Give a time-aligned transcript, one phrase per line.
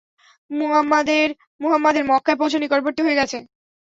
[1.61, 3.37] মুহাম্মাদের মক্কায় পৌঁছা নিকটবর্তী হয়ে গেছে।